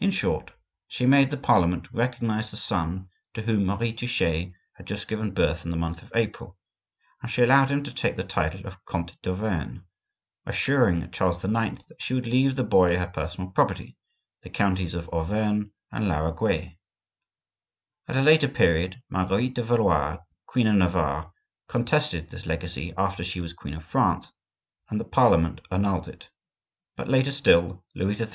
[0.00, 0.50] In short,
[0.88, 5.66] she made the parliament recognize the son to whom Marie Touchet had just given birth
[5.66, 6.56] in the month of April,
[7.20, 9.80] and she allowed him to take the title of Comte d'Auvergne,
[10.46, 11.84] assuring Charles IX.
[11.84, 13.98] that she would leave the boy her personal property,
[14.40, 16.78] the counties of Auvergne and Laraguais.
[18.08, 20.16] At a later period, Marguerite de Valois,
[20.46, 21.30] queen of Navarre,
[21.68, 24.32] contested this legacy after she was queen of France,
[24.88, 26.30] and the parliament annulled it.
[26.96, 28.28] But later still, Louis XIII.